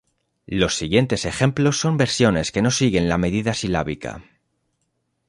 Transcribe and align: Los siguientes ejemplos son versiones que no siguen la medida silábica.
Los 0.47 0.73
siguientes 0.77 1.25
ejemplos 1.25 1.77
son 1.79 1.95
versiones 1.97 2.51
que 2.51 2.63
no 2.63 2.71
siguen 2.71 3.07
la 3.07 3.19
medida 3.19 3.53
silábica. 3.53 4.23